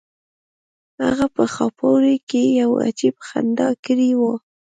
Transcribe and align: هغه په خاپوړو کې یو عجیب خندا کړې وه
هغه 1.03 1.25
په 1.35 1.43
خاپوړو 1.55 2.13
کې 2.29 2.41
یو 2.61 2.71
عجیب 2.85 3.15
خندا 3.27 3.69
کړې 3.85 4.09
وه 4.19 4.35